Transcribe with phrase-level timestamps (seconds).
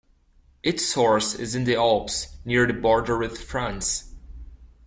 [0.63, 4.11] Its source is in the Alps, near the border with France.